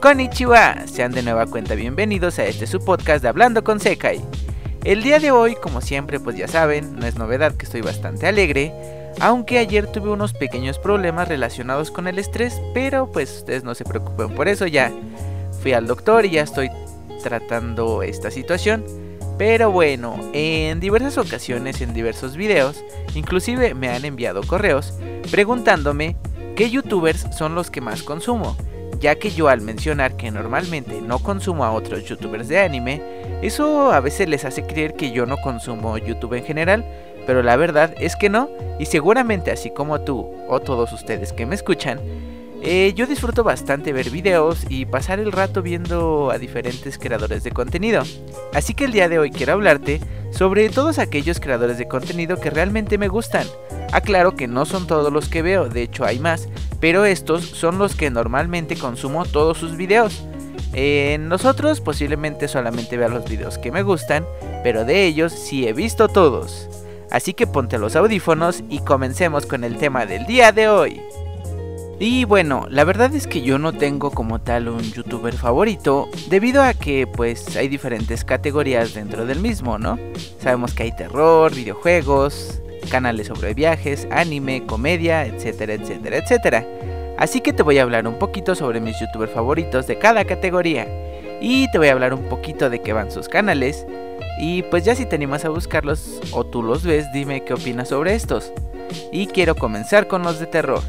[0.00, 4.20] Konnichiwa, sean de nueva cuenta bienvenidos a este su podcast de Hablando con Sekai.
[4.84, 8.26] El día de hoy, como siempre, pues ya saben, no es novedad que estoy bastante
[8.26, 8.72] alegre,
[9.20, 13.84] aunque ayer tuve unos pequeños problemas relacionados con el estrés, pero pues ustedes no se
[13.84, 14.92] preocupen por eso, ya
[15.62, 16.70] fui al doctor y ya estoy
[17.22, 18.84] tratando esta situación.
[19.38, 24.94] Pero bueno, en diversas ocasiones, en diversos videos, inclusive me han enviado correos
[25.30, 26.16] preguntándome
[26.54, 28.56] qué youtubers son los que más consumo,
[28.98, 33.02] ya que yo al mencionar que normalmente no consumo a otros youtubers de anime,
[33.42, 36.84] eso a veces les hace creer que yo no consumo YouTube en general,
[37.26, 41.46] pero la verdad es que no, y seguramente así como tú o todos ustedes que
[41.46, 42.00] me escuchan,
[42.62, 47.50] eh, yo disfruto bastante ver videos y pasar el rato viendo a diferentes creadores de
[47.50, 48.02] contenido.
[48.54, 52.48] Así que el día de hoy quiero hablarte sobre todos aquellos creadores de contenido que
[52.48, 53.46] realmente me gustan.
[53.94, 56.48] Aclaro que no son todos los que veo, de hecho hay más,
[56.80, 60.24] pero estos son los que normalmente consumo todos sus videos.
[60.72, 64.26] En nosotros posiblemente solamente vea los videos que me gustan,
[64.64, 66.68] pero de ellos sí he visto todos.
[67.12, 71.00] Así que ponte los audífonos y comencemos con el tema del día de hoy.
[72.00, 76.64] Y bueno, la verdad es que yo no tengo como tal un youtuber favorito debido
[76.64, 79.96] a que pues hay diferentes categorías dentro del mismo, ¿no?
[80.40, 86.66] Sabemos que hay terror, videojuegos, canales sobre viajes, anime, comedia, etcétera, etcétera, etcétera.
[87.18, 90.86] Así que te voy a hablar un poquito sobre mis youtubers favoritos de cada categoría
[91.40, 93.86] y te voy a hablar un poquito de qué van sus canales
[94.40, 97.88] y pues ya si te animas a buscarlos o tú los ves, dime qué opinas
[97.88, 98.52] sobre estos.
[99.12, 100.82] Y quiero comenzar con los de terror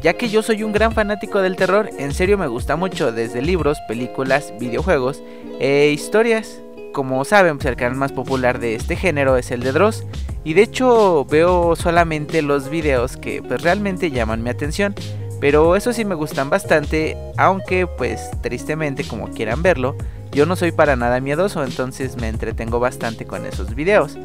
[0.00, 3.42] ya que yo soy un gran fanático del terror, en serio me gusta mucho desde
[3.42, 5.22] libros, películas, videojuegos
[5.60, 6.62] e historias.
[6.92, 10.04] Como saben, pues, el canal más popular de este género es el de Dross,
[10.44, 14.94] y de hecho veo solamente los videos que pues, realmente llaman mi atención,
[15.40, 19.96] pero eso sí me gustan bastante, aunque pues tristemente como quieran verlo,
[20.32, 24.16] yo no soy para nada miedoso, entonces me entretengo bastante con esos videos.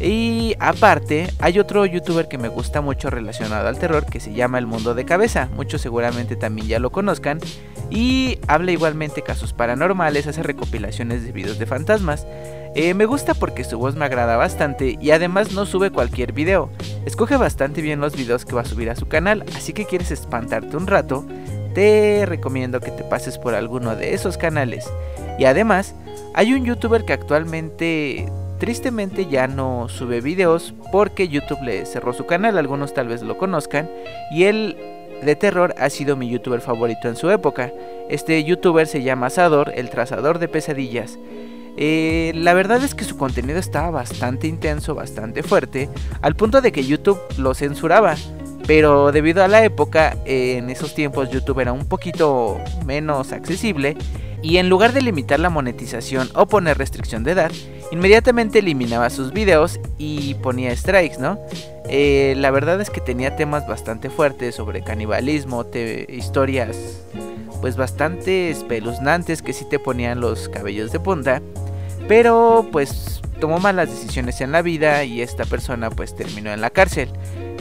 [0.00, 4.58] Y aparte, hay otro youtuber que me gusta mucho relacionado al terror que se llama
[4.58, 5.48] El Mundo de Cabeza.
[5.54, 7.38] Muchos seguramente también ya lo conozcan.
[7.90, 12.26] Y habla igualmente casos paranormales, hace recopilaciones de videos de fantasmas.
[12.74, 16.70] Eh, me gusta porque su voz me agrada bastante y además no sube cualquier video.
[17.06, 20.10] Escoge bastante bien los videos que va a subir a su canal, así que quieres
[20.10, 21.24] espantarte un rato,
[21.74, 24.90] te recomiendo que te pases por alguno de esos canales.
[25.38, 25.94] Y además,
[26.34, 28.26] hay un youtuber que actualmente
[28.64, 33.36] Tristemente ya no sube videos porque YouTube le cerró su canal, algunos tal vez lo
[33.36, 33.90] conozcan,
[34.30, 34.78] y él
[35.22, 37.70] de terror ha sido mi youtuber favorito en su época.
[38.08, 41.18] Este youtuber se llama Sador, el trazador de pesadillas.
[41.76, 45.90] Eh, la verdad es que su contenido estaba bastante intenso, bastante fuerte,
[46.22, 48.14] al punto de que YouTube lo censuraba.
[48.66, 53.96] Pero debido a la época, en esos tiempos YouTube era un poquito menos accesible
[54.42, 57.52] y en lugar de limitar la monetización o poner restricción de edad,
[57.90, 61.38] inmediatamente eliminaba sus videos y ponía strikes, ¿no?
[61.88, 65.66] Eh, la verdad es que tenía temas bastante fuertes sobre canibalismo,
[66.08, 67.04] historias
[67.60, 71.40] pues bastante espeluznantes que sí te ponían los cabellos de punta,
[72.08, 76.68] pero pues tomó malas decisiones en la vida y esta persona pues terminó en la
[76.68, 77.08] cárcel.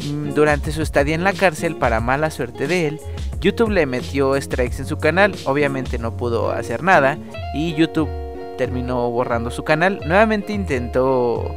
[0.06, 3.00] Mm, durante su estadía en la cárcel, para mala suerte de él,
[3.40, 7.18] YouTube le metió strikes en su canal, obviamente no pudo hacer nada
[7.54, 8.09] y YouTube
[8.58, 10.00] terminó borrando su canal.
[10.06, 11.54] Nuevamente intentó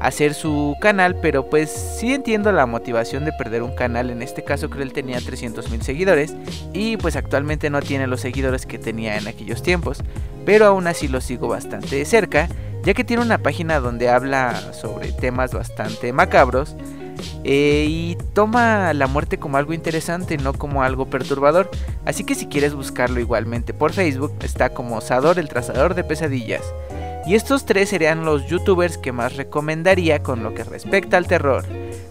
[0.00, 4.10] hacer su canal, pero pues sí entiendo la motivación de perder un canal.
[4.10, 6.34] En este caso creo que él tenía 300 mil seguidores
[6.72, 10.02] y pues actualmente no tiene los seguidores que tenía en aquellos tiempos.
[10.46, 12.48] Pero aún así lo sigo bastante de cerca,
[12.84, 16.76] ya que tiene una página donde habla sobre temas bastante macabros
[17.50, 21.70] eh, y toma la muerte como algo interesante, no como algo perturbador.
[22.04, 26.74] Así que si quieres buscarlo igualmente por Facebook, está como Sador el trazador de pesadillas.
[27.26, 31.64] Y estos tres serían los youtubers que más recomendaría con lo que respecta al terror.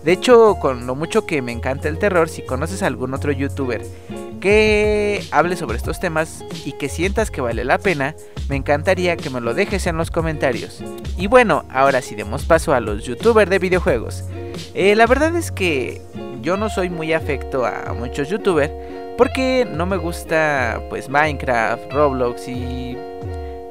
[0.04, 3.32] De hecho, con lo mucho que me encanta el terror, si conoces a algún otro
[3.32, 3.84] youtuber
[4.42, 8.16] que hable sobre estos temas y que sientas que vale la pena,
[8.50, 10.84] me encantaría que me lo dejes en los comentarios.
[11.16, 14.24] Y bueno, ahora sí demos paso a los youtubers de videojuegos.
[14.74, 16.02] Eh, la verdad es que
[16.42, 18.72] yo no soy muy afecto a muchos youtubers
[19.18, 22.96] porque no me gusta pues Minecraft, Roblox y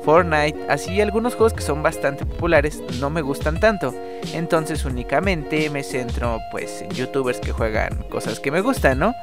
[0.02, 3.94] Fortnite, así algunos juegos que son bastante populares no me gustan tanto.
[4.34, 9.14] Entonces únicamente me centro pues en youtubers que juegan cosas que me gustan, ¿no?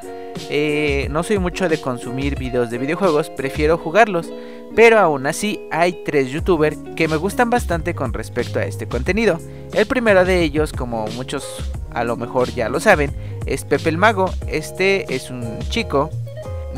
[0.49, 4.31] Eh, no soy mucho de consumir videos de videojuegos, prefiero jugarlos.
[4.75, 9.39] Pero aún así hay tres youtubers que me gustan bastante con respecto a este contenido.
[9.73, 13.11] El primero de ellos, como muchos a lo mejor ya lo saben,
[13.45, 14.31] es Pepe el Mago.
[14.47, 16.09] Este es un chico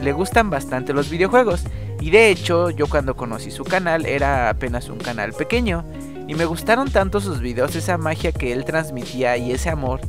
[0.01, 1.63] le gustan bastante los videojuegos.
[1.99, 5.85] Y de hecho, yo cuando conocí su canal era apenas un canal pequeño.
[6.27, 10.01] Y me gustaron tanto sus videos, esa magia que él transmitía y ese amor,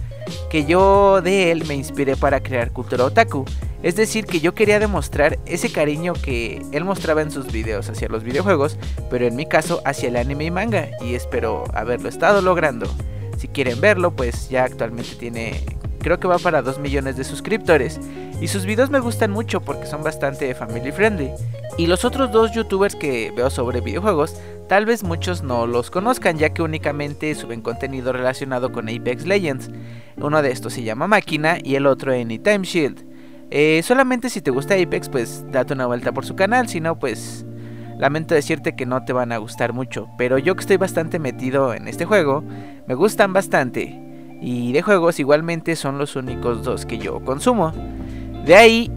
[0.51, 3.45] que yo de él me inspiré para crear Cultura Otaku.
[3.87, 8.09] Es decir, que yo quería demostrar ese cariño que él mostraba en sus videos hacia
[8.09, 8.77] los videojuegos,
[9.11, 12.93] pero en mi caso hacia el anime y manga, y espero haberlo estado logrando.
[13.39, 15.63] Si quieren verlo, pues ya actualmente tiene,
[16.01, 18.01] creo que va para 2 millones de suscriptores,
[18.41, 21.31] y sus videos me gustan mucho porque son bastante family friendly.
[21.79, 24.35] Y los otros dos youtubers que veo sobre videojuegos,
[24.69, 29.71] tal vez muchos no los conozcan ya que únicamente suben contenido relacionado con Apex Legends.
[30.17, 33.06] Uno de estos se llama Máquina y el otro Anytime Shield.
[33.51, 36.99] Eh, solamente si te gusta Apex, pues date una vuelta por su canal, si no,
[36.99, 37.47] pues
[37.99, 40.09] lamento decirte que no te van a gustar mucho.
[40.19, 42.45] Pero yo que estoy bastante metido en este juego,
[42.87, 44.03] me gustan bastante.
[44.41, 47.73] Y de juegos igualmente son los únicos dos que yo consumo.
[48.45, 48.91] De ahí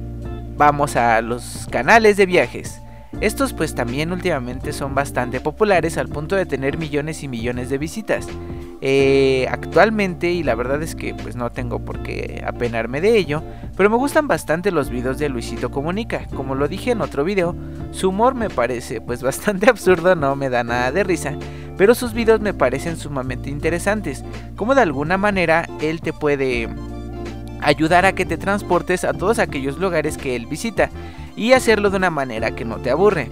[0.57, 2.81] vamos a los canales de viajes.
[3.21, 7.77] Estos pues también últimamente son bastante populares al punto de tener millones y millones de
[7.77, 8.27] visitas.
[8.81, 13.43] Eh, actualmente y la verdad es que pues no tengo por qué apenarme de ello,
[13.75, 17.57] pero me gustan bastante los videos de Luisito Comunica, como lo dije en otro video,
[17.91, 21.33] su humor me parece pues bastante absurdo, no me da nada de risa,
[21.77, 24.23] pero sus videos me parecen sumamente interesantes,
[24.55, 26.69] como de alguna manera él te puede
[27.61, 30.89] ayudar a que te transportes a todos aquellos lugares que él visita
[31.35, 33.29] y hacerlo de una manera que no te aburre.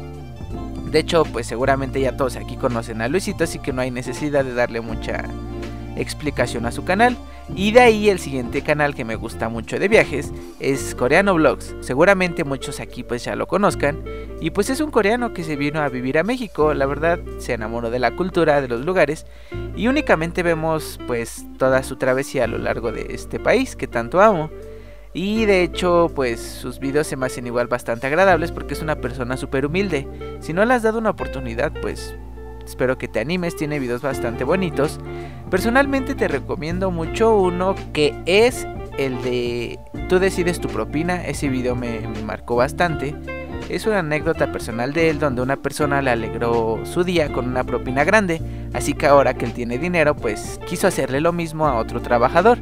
[0.92, 4.46] De hecho, pues seguramente ya todos aquí conocen a Luisito, así que no hay necesidad
[4.46, 5.26] de darle mucha
[5.98, 7.18] explicación a su canal.
[7.56, 11.76] Y de ahí el siguiente canal que me gusta mucho de viajes es Coreano Vlogs.
[11.80, 14.04] Seguramente muchos aquí pues ya lo conozcan.
[14.40, 16.74] Y pues es un coreano que se vino a vivir a México.
[16.74, 19.26] La verdad se enamoró de la cultura, de los lugares.
[19.76, 24.22] Y únicamente vemos pues toda su travesía a lo largo de este país que tanto
[24.22, 24.50] amo.
[25.18, 28.98] Y de hecho, pues sus videos se me hacen igual bastante agradables porque es una
[28.98, 30.08] persona súper humilde.
[30.42, 32.16] Si no le has dado una oportunidad, pues
[32.64, 35.00] espero que te animes, tiene videos bastante bonitos.
[35.50, 38.68] Personalmente te recomiendo mucho uno que es
[39.00, 43.16] el de Tú decides tu propina, ese video me, me marcó bastante.
[43.70, 47.64] Es una anécdota personal de él donde una persona le alegró su día con una
[47.64, 48.40] propina grande,
[48.72, 52.60] así que ahora que él tiene dinero, pues quiso hacerle lo mismo a otro trabajador.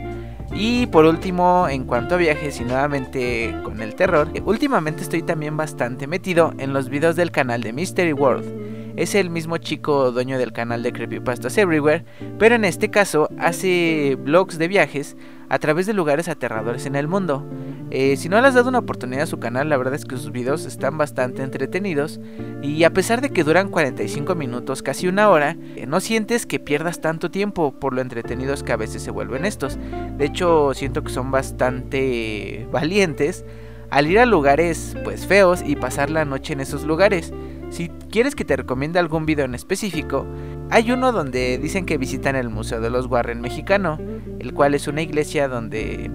[0.53, 5.57] Y por último, en cuanto a viajes y nuevamente con el terror, últimamente estoy también
[5.57, 8.74] bastante metido en los videos del canal de Mystery World.
[8.97, 12.05] Es el mismo chico dueño del canal de Creepypastas Everywhere,
[12.39, 15.17] pero en este caso hace vlogs de viajes
[15.49, 17.45] a través de lugares aterradores en el mundo.
[17.91, 20.15] Eh, si no le has dado una oportunidad a su canal, la verdad es que
[20.15, 22.21] sus videos están bastante entretenidos
[22.61, 26.59] y a pesar de que duran 45 minutos, casi una hora, eh, no sientes que
[26.59, 29.77] pierdas tanto tiempo por lo entretenidos que a veces se vuelven estos.
[30.17, 33.43] De hecho, siento que son bastante valientes
[33.89, 37.33] al ir a lugares pues feos y pasar la noche en esos lugares.
[37.75, 40.25] Si quieres que te recomiende algún video en específico,
[40.69, 43.99] hay uno donde dicen que visitan el Museo de los Warren mexicano,
[44.39, 46.09] el cual es una iglesia donde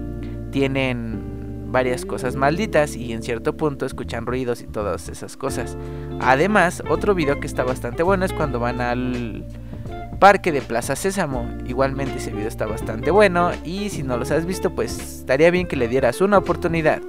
[0.49, 5.77] tienen varias cosas malditas y en cierto punto escuchan ruidos y todas esas cosas.
[6.19, 9.45] Además, otro video que está bastante bueno es cuando van al
[10.19, 11.47] parque de Plaza Sésamo.
[11.67, 15.67] Igualmente ese video está bastante bueno y si no los has visto pues estaría bien
[15.67, 17.03] que le dieras una oportunidad.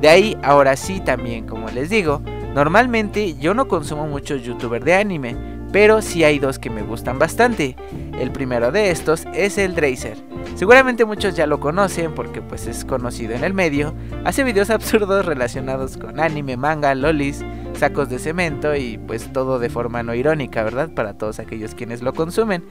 [0.00, 2.22] De ahí, ahora sí también, como les digo,
[2.54, 5.36] normalmente yo no consumo muchos youtubers de anime,
[5.72, 7.76] pero sí hay dos que me gustan bastante.
[8.18, 10.18] El primero de estos es el Dracer.
[10.54, 13.94] Seguramente muchos ya lo conocen porque pues es conocido en el medio.
[14.24, 17.42] Hace videos absurdos relacionados con anime, manga, lolis,
[17.78, 20.90] sacos de cemento y pues todo de forma no irónica, ¿verdad?
[20.94, 22.64] Para todos aquellos quienes lo consumen.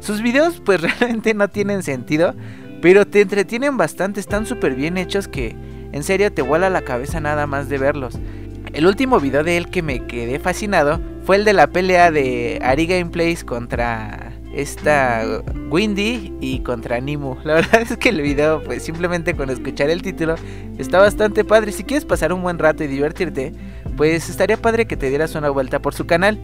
[0.00, 2.34] Sus videos pues realmente no tienen sentido,
[2.82, 5.56] pero te entretienen bastante, están súper bien hechos que
[5.92, 8.18] en serio te vuela la cabeza nada más de verlos.
[8.72, 12.58] El último video de él que me quedé fascinado fue el de la pelea de
[12.62, 17.36] Ari Gameplays contra esta Windy y contra Nimu.
[17.44, 20.34] La verdad es que el video, pues simplemente con escuchar el título,
[20.78, 21.72] está bastante padre.
[21.72, 23.52] Si quieres pasar un buen rato y divertirte,
[23.96, 26.38] pues estaría padre que te dieras una vuelta por su canal.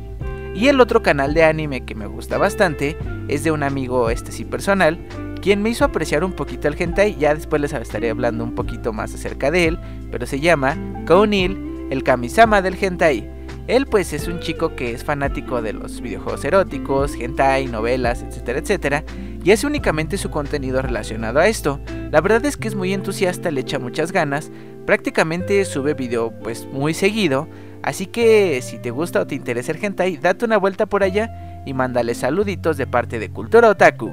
[0.54, 2.96] Y el otro canal de anime que me gusta bastante
[3.28, 4.98] es de un amigo, este sí personal,
[5.42, 7.16] quien me hizo apreciar un poquito el hentai.
[7.16, 9.78] Ya después les estaré hablando un poquito más acerca de él,
[10.10, 10.76] pero se llama
[11.06, 13.30] Kounil, el Kamisama del hentai.
[13.66, 18.58] Él pues es un chico que es fanático de los videojuegos eróticos, hentai, novelas, etcétera,
[18.58, 19.04] etcétera,
[19.42, 21.80] y hace únicamente su contenido relacionado a esto.
[22.10, 24.50] La verdad es que es muy entusiasta, le echa muchas ganas,
[24.86, 27.48] prácticamente sube video pues muy seguido,
[27.82, 31.62] así que si te gusta o te interesa el hentai, date una vuelta por allá
[31.64, 34.12] y mándale saluditos de parte de Cultura Otaku.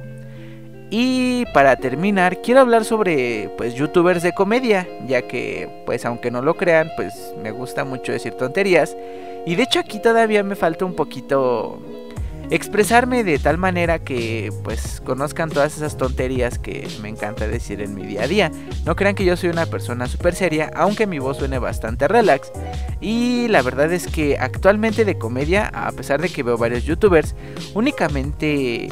[0.94, 6.42] Y para terminar, quiero hablar sobre pues youtubers de comedia, ya que pues aunque no
[6.42, 8.98] lo crean, pues me gusta mucho decir tonterías.
[9.46, 11.80] Y de hecho aquí todavía me falta un poquito
[12.50, 17.96] expresarme de tal manera que pues conozcan todas esas tonterías que me encanta decir en
[17.96, 18.52] mi día a día.
[18.86, 22.52] No crean que yo soy una persona súper seria, aunque mi voz suene bastante relax.
[23.00, 27.34] Y la verdad es que actualmente de comedia, a pesar de que veo varios youtubers,
[27.74, 28.90] únicamente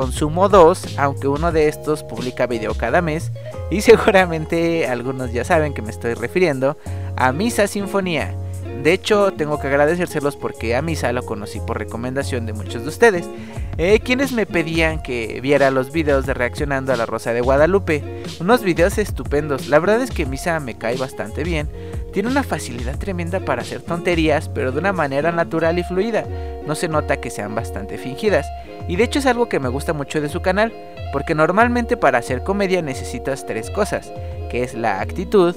[0.00, 3.32] consumo dos, aunque uno de estos publica video cada mes.
[3.70, 6.78] Y seguramente algunos ya saben que me estoy refiriendo
[7.16, 8.34] a Misa Sinfonía.
[8.82, 12.88] De hecho, tengo que agradecérselos porque a Misa lo conocí por recomendación de muchos de
[12.88, 13.28] ustedes,
[13.76, 18.02] eh, quienes me pedían que viera los videos de reaccionando a la Rosa de Guadalupe.
[18.40, 19.68] Unos videos estupendos.
[19.68, 21.68] La verdad es que Misa me cae bastante bien.
[22.14, 26.24] Tiene una facilidad tremenda para hacer tonterías, pero de una manera natural y fluida.
[26.66, 28.46] No se nota que sean bastante fingidas.
[28.90, 30.72] Y de hecho es algo que me gusta mucho de su canal,
[31.12, 34.12] porque normalmente para hacer comedia necesitas tres cosas,
[34.50, 35.54] que es la actitud,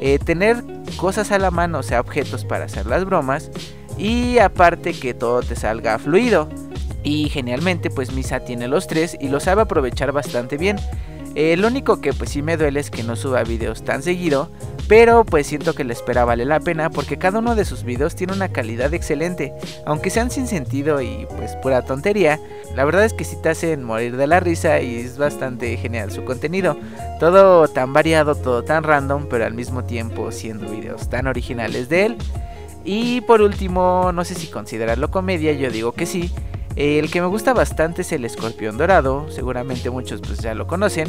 [0.00, 0.62] eh, tener
[0.96, 3.50] cosas a la mano, o sea, objetos para hacer las bromas,
[3.98, 6.48] y aparte que todo te salga fluido.
[7.02, 10.76] Y genialmente, pues Misa tiene los tres y lo sabe aprovechar bastante bien.
[11.34, 14.52] Eh, lo único que pues sí me duele es que no suba videos tan seguido,
[14.88, 18.16] pero pues siento que la espera vale la pena porque cada uno de sus videos
[18.16, 19.52] tiene una calidad excelente,
[19.84, 22.40] aunque sean sin sentido y pues pura tontería,
[22.74, 26.10] la verdad es que sí te hacen morir de la risa y es bastante genial
[26.10, 26.76] su contenido.
[27.20, 32.06] Todo tan variado, todo tan random, pero al mismo tiempo siendo videos tan originales de
[32.06, 32.16] él.
[32.84, 36.32] Y por último, no sé si considerarlo comedia, yo digo que sí.
[36.76, 41.08] El que me gusta bastante es el escorpión dorado, seguramente muchos pues ya lo conocen.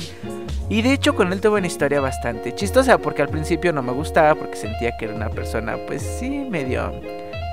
[0.70, 3.92] Y de hecho con él tuve una historia bastante chistosa porque al principio no me
[3.92, 6.94] gustaba porque sentía que era una persona pues sí medio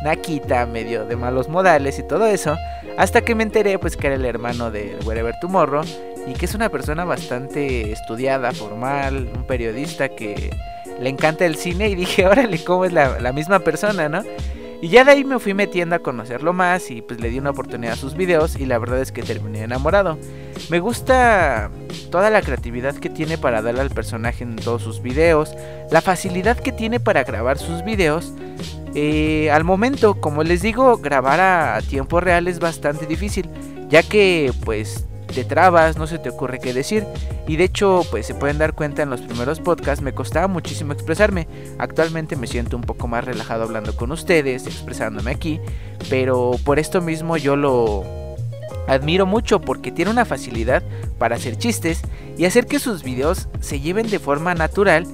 [0.04, 2.56] naquita, medio de malos modales y todo eso.
[2.98, 5.84] Hasta que me enteré pues que era el hermano de Wherever Tomorrow
[6.26, 10.50] y que es una persona bastante estudiada, formal, un periodista que
[11.00, 14.22] le encanta el cine y dije, órale, ¿cómo es la, la misma persona, no?
[14.82, 17.50] Y ya de ahí me fui metiendo a conocerlo más y pues le di una
[17.50, 20.18] oportunidad a sus videos y la verdad es que terminé enamorado.
[20.70, 21.70] Me gusta
[22.10, 25.54] toda la creatividad que tiene para darle al personaje en todos sus videos,
[25.90, 28.32] la facilidad que tiene para grabar sus videos.
[28.94, 33.48] Eh, al momento, como les digo, grabar a tiempo real es bastante difícil,
[33.88, 35.06] ya que pues
[35.36, 37.06] te trabas, no se te ocurre qué decir.
[37.46, 40.94] Y de hecho, pues se pueden dar cuenta en los primeros podcasts, me costaba muchísimo
[40.94, 41.46] expresarme.
[41.76, 45.60] Actualmente me siento un poco más relajado hablando con ustedes, expresándome aquí.
[46.08, 48.02] Pero por esto mismo yo lo
[48.88, 50.82] admiro mucho porque tiene una facilidad
[51.18, 52.00] para hacer chistes
[52.38, 55.06] y hacer que sus videos se lleven de forma natural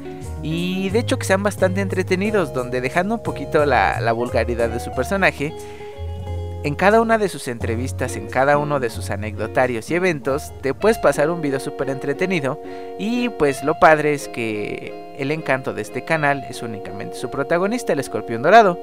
[0.44, 4.78] y de hecho que sean bastante entretenidos, donde dejando un poquito la, la vulgaridad de
[4.78, 5.52] su personaje,
[6.64, 10.74] en cada una de sus entrevistas, en cada uno de sus anecdotarios y eventos, te
[10.74, 12.60] puedes pasar un video súper entretenido
[12.98, 17.92] y pues lo padre es que el encanto de este canal es únicamente su protagonista,
[17.92, 18.78] el escorpión dorado.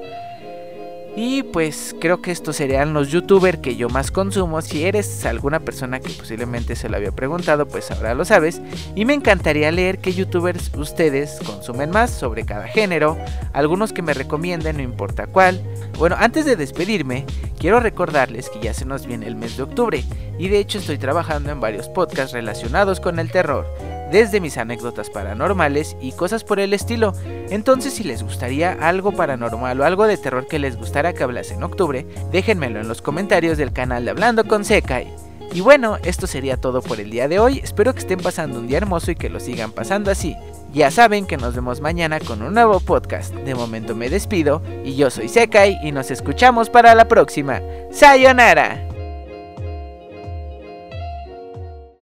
[1.16, 4.62] Y pues creo que estos serían los youtubers que yo más consumo.
[4.62, 8.60] Si eres alguna persona que posiblemente se lo había preguntado, pues ahora lo sabes.
[8.94, 13.18] Y me encantaría leer qué youtubers ustedes consumen más sobre cada género.
[13.52, 15.60] Algunos que me recomienden, no importa cuál.
[15.98, 17.26] Bueno, antes de despedirme,
[17.58, 20.04] quiero recordarles que ya se nos viene el mes de octubre.
[20.38, 23.66] Y de hecho estoy trabajando en varios podcasts relacionados con el terror
[24.10, 27.12] desde mis anécdotas paranormales y cosas por el estilo.
[27.50, 31.54] Entonces si les gustaría algo paranormal o algo de terror que les gustara que hablase
[31.54, 35.08] en octubre, déjenmelo en los comentarios del canal de Hablando con Sekai.
[35.52, 38.68] Y bueno, esto sería todo por el día de hoy, espero que estén pasando un
[38.68, 40.36] día hermoso y que lo sigan pasando así.
[40.72, 43.34] Ya saben que nos vemos mañana con un nuevo podcast.
[43.34, 47.60] De momento me despido y yo soy Sekai y nos escuchamos para la próxima.
[47.90, 48.89] ¡Sayonara!